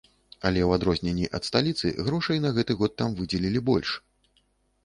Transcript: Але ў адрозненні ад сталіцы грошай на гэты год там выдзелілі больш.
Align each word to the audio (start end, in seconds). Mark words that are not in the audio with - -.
Але 0.49 0.61
ў 0.67 0.77
адрозненні 0.79 1.27
ад 1.39 1.43
сталіцы 1.49 1.93
грошай 2.07 2.41
на 2.47 2.53
гэты 2.57 2.77
год 2.81 2.91
там 3.03 3.09
выдзелілі 3.21 3.63
больш. 3.69 3.89